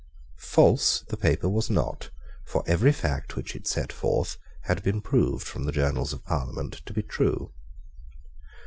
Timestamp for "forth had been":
3.93-4.99